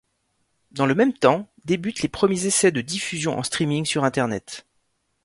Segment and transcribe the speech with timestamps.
[0.71, 4.65] Dans le même temps, débutent les premiers essais de diffusion en streaming sur internet.